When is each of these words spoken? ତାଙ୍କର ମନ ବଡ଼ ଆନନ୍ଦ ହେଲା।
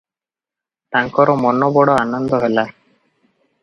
ତାଙ୍କର 0.95 1.37
ମନ 1.43 1.71
ବଡ଼ 1.79 1.97
ଆନନ୍ଦ 2.01 2.43
ହେଲା। 2.47 2.69